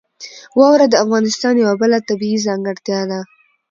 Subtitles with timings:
[0.59, 3.19] واوره د افغانستان یوه بله طبیعي ځانګړتیا ده.